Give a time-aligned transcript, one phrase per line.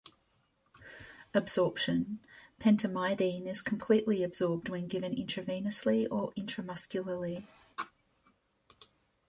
[1.35, 2.21] Absorption:
[2.59, 7.45] Pentamidine is completely absorbed when given intravenously or intramuscularly.